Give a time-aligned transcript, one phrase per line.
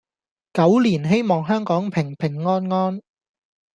[0.53, 2.99] 狗年希望香港平平安安